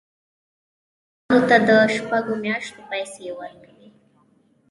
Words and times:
هغه 1.25 1.41
کارګرانو 1.49 1.87
ته 1.89 1.93
د 1.93 1.93
شپږو 1.95 2.33
میاشتو 2.43 2.79
پیسې 2.91 3.23
ورکوي 3.39 3.89